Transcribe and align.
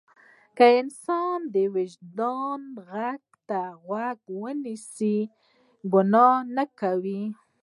که 0.57 0.65
انسان 0.81 1.37
د 1.53 1.55
وجدان 1.75 2.61
غږ 2.91 3.21
ته 3.49 3.61
غوږ 3.85 4.19
ونیسي 4.41 5.17
ګناه 5.91 6.37
نه 6.55 6.65
کوي. 6.79 7.23